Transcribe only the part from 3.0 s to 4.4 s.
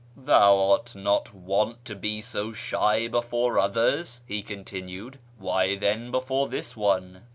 before others,"